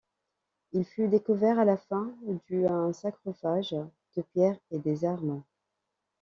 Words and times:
Il 0.71 0.83
fut 0.83 1.07
découvert 1.09 1.59
à 1.59 1.63
la 1.63 1.77
fin 1.77 2.11
du 2.47 2.65
un 2.65 2.91
sarcophage 2.91 3.75
de 4.17 4.23
pierre 4.33 4.57
et 4.71 4.79
des 4.79 5.05
armes. 5.05 5.43